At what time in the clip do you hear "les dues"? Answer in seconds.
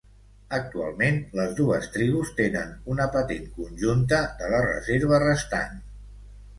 1.39-1.91